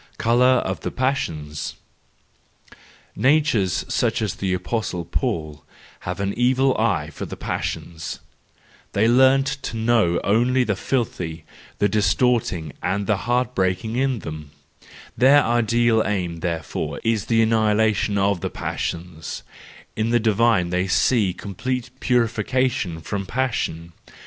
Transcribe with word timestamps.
Colour 0.17 0.57
of 0.65 0.79
the 0.79 0.89
Passions 0.89 1.75
.—Natures 3.15 3.85
such 3.87 4.19
as 4.23 4.33
the 4.33 4.51
apostle 4.51 5.05
Paul, 5.05 5.63
have 5.99 6.19
an 6.19 6.33
evil 6.33 6.75
eye 6.79 7.11
for 7.11 7.27
the 7.27 7.37
passions; 7.37 8.19
they 8.93 9.07
learn 9.07 9.43
to 9.43 9.77
know 9.77 10.19
only 10.23 10.63
the 10.63 10.75
filthy, 10.75 11.45
the 11.77 11.87
distorting, 11.87 12.73
and 12.81 13.05
the 13.05 13.15
heart 13.29 13.53
breaking 13.53 13.95
in 13.95 14.17
them,—their 14.21 15.43
ideal 15.43 16.01
aim, 16.03 16.37
therefore, 16.39 16.99
is 17.03 17.25
the 17.27 17.43
annihilation 17.43 18.17
of 18.17 18.41
the 18.41 18.49
passions; 18.49 19.43
in 19.95 20.09
the 20.09 20.19
divine 20.19 20.71
they 20.71 20.87
see 20.87 21.31
complete 21.31 21.91
purification 21.99 23.01
from 23.01 23.27
passion. 23.27 23.93